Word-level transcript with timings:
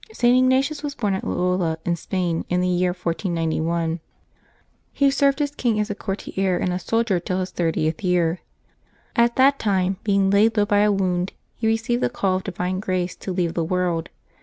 @T. 0.11 0.35
Ignatius 0.35 0.81
was 0.81 0.95
born 0.95 1.13
at 1.13 1.21
Loj^ola 1.21 1.77
in 1.85 1.95
Spain, 1.95 2.43
in 2.49 2.59
the 2.59 2.67
year 2.67 2.89
1491. 2.91 3.99
He 4.91 5.11
served 5.11 5.37
his 5.37 5.53
king 5.53 5.79
as 5.79 5.91
a 5.91 5.93
courtier 5.93 6.57
and 6.57 6.73
a 6.73 6.79
sol 6.79 7.03
dier 7.03 7.19
till 7.19 7.39
his 7.39 7.51
thirtieth 7.51 8.03
year. 8.03 8.39
At 9.15 9.35
that 9.35 9.63
age, 9.67 9.97
being 10.03 10.31
laid 10.31 10.57
low 10.57 10.65
by 10.65 10.79
a 10.79 10.91
wound, 10.91 11.33
he 11.53 11.67
received 11.67 12.01
the 12.01 12.09
call 12.09 12.37
of 12.37 12.43
divine 12.43 12.79
grace 12.79 13.15
to 13.17 13.31
leave 13.31 13.53
the 13.53 13.63
world. 13.63 14.09